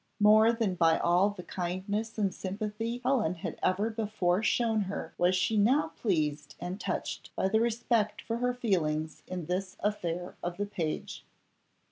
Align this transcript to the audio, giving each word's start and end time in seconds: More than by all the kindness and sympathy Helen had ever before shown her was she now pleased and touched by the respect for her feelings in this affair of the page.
More 0.19 0.51
than 0.51 0.73
by 0.73 0.97
all 0.97 1.29
the 1.29 1.43
kindness 1.43 2.17
and 2.17 2.33
sympathy 2.33 3.01
Helen 3.03 3.35
had 3.35 3.59
ever 3.61 3.91
before 3.91 4.41
shown 4.41 4.81
her 4.85 5.13
was 5.19 5.35
she 5.35 5.57
now 5.57 5.89
pleased 5.89 6.55
and 6.59 6.81
touched 6.81 7.29
by 7.35 7.47
the 7.49 7.59
respect 7.61 8.19
for 8.19 8.37
her 8.37 8.55
feelings 8.55 9.21
in 9.27 9.45
this 9.45 9.77
affair 9.83 10.35
of 10.41 10.57
the 10.57 10.65
page. 10.65 11.23